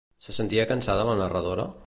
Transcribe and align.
Se 0.27 0.33
sentia 0.37 0.65
cansada 0.71 1.05
la 1.11 1.17
narradora? 1.23 1.73